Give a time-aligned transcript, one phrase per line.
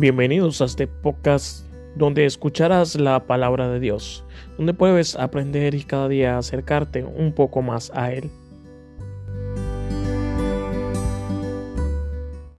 [0.00, 4.24] Bienvenidos a este podcast donde escucharás la palabra de Dios,
[4.56, 8.30] donde puedes aprender y cada día acercarte un poco más a Él.